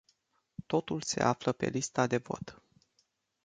[0.65, 2.63] Totul se află pe lista de vot.